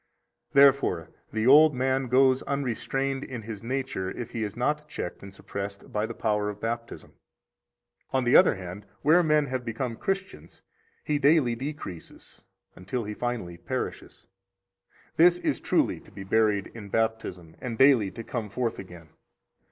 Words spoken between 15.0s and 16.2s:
That is truly to